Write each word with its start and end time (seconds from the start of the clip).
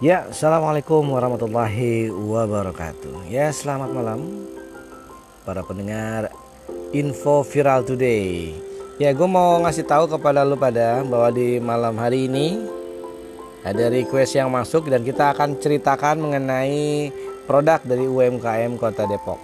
Ya, 0.00 0.32
assalamualaikum 0.32 1.12
warahmatullahi 1.12 2.08
wabarakatuh. 2.08 3.28
Ya, 3.28 3.52
selamat 3.52 3.92
malam 3.92 4.48
para 5.44 5.60
pendengar 5.60 6.32
info 6.88 7.44
viral 7.44 7.84
today. 7.84 8.56
Ya, 8.96 9.12
gue 9.12 9.28
mau 9.28 9.60
ngasih 9.60 9.84
tahu 9.84 10.08
kepada 10.08 10.40
lu 10.40 10.56
pada 10.56 11.04
bahwa 11.04 11.28
di 11.28 11.60
malam 11.60 12.00
hari 12.00 12.32
ini 12.32 12.64
ada 13.60 13.92
request 13.92 14.40
yang 14.40 14.48
masuk 14.48 14.88
dan 14.88 15.04
kita 15.04 15.36
akan 15.36 15.60
ceritakan 15.60 16.16
mengenai 16.16 17.12
produk 17.44 17.84
dari 17.84 18.08
UMKM 18.08 18.80
Kota 18.80 19.04
Depok. 19.04 19.36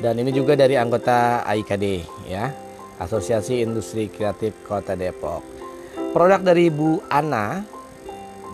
Dan 0.00 0.16
ini 0.16 0.32
juga 0.32 0.56
dari 0.56 0.80
anggota 0.80 1.44
AIKD 1.44 2.00
ya, 2.24 2.48
Asosiasi 2.96 3.60
Industri 3.60 4.08
Kreatif 4.08 4.56
Kota 4.64 4.96
Depok. 4.96 5.44
Produk 6.16 6.40
dari 6.40 6.72
Bu 6.72 7.04
Ana, 7.12 7.68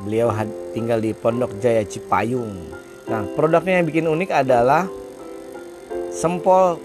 beliau 0.05 0.31
tinggal 0.75 0.99
di 1.03 1.15
Pondok 1.15 1.59
Jaya 1.59 1.83
Cipayung. 1.83 2.71
Nah, 3.09 3.25
produknya 3.35 3.81
yang 3.81 3.87
bikin 3.89 4.07
unik 4.07 4.31
adalah 4.31 4.85
sempol 6.13 6.77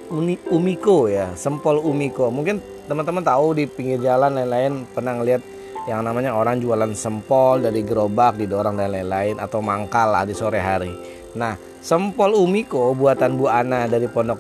umiko 0.49 1.11
ya, 1.11 1.35
sempol 1.35 1.83
umiko. 1.83 2.31
Mungkin 2.31 2.88
teman-teman 2.88 3.23
tahu 3.23 3.57
di 3.57 3.63
pinggir 3.67 3.99
jalan 3.99 4.35
lain-lain 4.35 4.88
pernah 4.91 5.19
ngeliat 5.19 5.41
yang 5.83 5.99
namanya 5.99 6.31
orang 6.31 6.63
jualan 6.63 6.95
sempol 6.95 7.59
dari 7.59 7.83
gerobak 7.83 8.39
didorong 8.39 8.79
dan 8.79 8.95
lain-lain 8.95 9.35
atau 9.35 9.59
mangkal 9.59 10.16
lah 10.16 10.23
di 10.23 10.31
sore 10.31 10.63
hari. 10.63 10.95
Nah, 11.35 11.59
sempol 11.83 12.38
umiko 12.39 12.95
buatan 12.95 13.35
Bu 13.35 13.52
Ana 13.52 13.91
dari 13.91 14.07
Pondok 14.07 14.39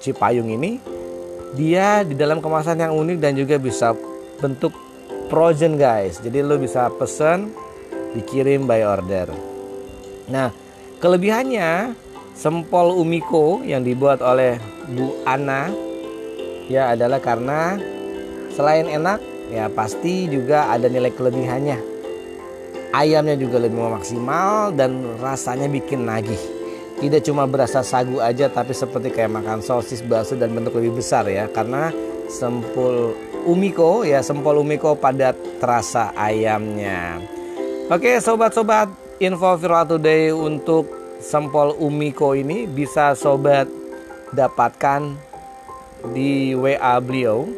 Cipayung 0.00 0.48
ini 0.48 0.80
dia 1.54 2.06
di 2.06 2.14
dalam 2.14 2.38
kemasan 2.38 2.78
yang 2.78 2.94
unik 2.94 3.18
dan 3.18 3.34
juga 3.34 3.58
bisa 3.58 3.92
bentuk 4.38 4.70
frozen 5.26 5.74
guys 5.74 6.22
jadi 6.22 6.46
lo 6.46 6.56
bisa 6.56 6.88
pesen 6.94 7.50
dikirim 8.16 8.66
by 8.66 8.82
order. 8.82 9.30
Nah 10.30 10.50
kelebihannya 10.98 11.94
sempol 12.34 12.96
umiko 12.96 13.60
yang 13.66 13.84
dibuat 13.84 14.24
oleh 14.24 14.56
Bu 14.90 15.22
Ana 15.28 15.70
ya 16.70 16.94
adalah 16.94 17.18
karena 17.18 17.76
selain 18.54 18.86
enak 18.86 19.20
ya 19.50 19.66
pasti 19.70 20.30
juga 20.30 20.70
ada 20.70 20.86
nilai 20.86 21.10
kelebihannya. 21.10 21.78
Ayamnya 22.90 23.38
juga 23.38 23.62
lebih 23.62 23.78
maksimal 23.86 24.74
dan 24.74 24.98
rasanya 25.22 25.70
bikin 25.70 26.06
nagih. 26.06 26.38
Tidak 26.98 27.22
cuma 27.22 27.46
berasa 27.46 27.86
sagu 27.86 28.18
aja 28.18 28.50
tapi 28.50 28.74
seperti 28.74 29.14
kayak 29.14 29.30
makan 29.30 29.62
sosis 29.62 30.02
bakso 30.02 30.34
dan 30.34 30.50
bentuk 30.50 30.74
lebih 30.74 30.98
besar 30.98 31.24
ya. 31.30 31.46
Karena 31.46 31.94
sempol 32.26 33.14
umiko 33.46 34.02
ya 34.02 34.20
sempol 34.20 34.58
umiko 34.60 34.98
pada 34.98 35.32
terasa 35.62 36.10
ayamnya. 36.18 37.22
Oke 37.90 38.22
sobat-sobat 38.22 38.86
info 39.18 39.58
viral 39.58 39.82
today 39.82 40.30
untuk 40.30 40.86
sempol 41.18 41.74
umiko 41.74 42.38
ini 42.38 42.70
bisa 42.70 43.18
sobat 43.18 43.66
dapatkan 44.30 45.18
di 46.14 46.54
WA 46.54 47.02
beliau. 47.02 47.50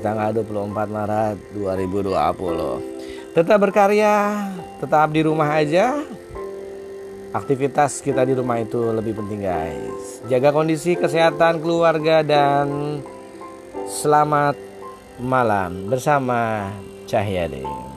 tanggal 0.03 0.43
24 0.43 0.89
Maret 0.89 1.37
2020 1.55 3.37
tetap 3.37 3.59
berkarya 3.61 4.49
tetap 4.81 5.13
di 5.13 5.21
rumah 5.23 5.61
aja 5.61 6.01
aktivitas 7.33 8.05
kita 8.05 8.23
di 8.29 8.37
rumah 8.37 8.61
itu 8.61 8.93
lebih 8.93 9.17
penting 9.19 9.41
guys. 9.45 10.21
Jaga 10.29 10.53
kondisi 10.53 10.95
kesehatan 10.95 11.65
keluarga 11.65 12.21
dan 12.21 13.01
selamat 13.89 14.57
malam 15.21 15.89
bersama 15.89 16.69
Cahyade 17.09 17.92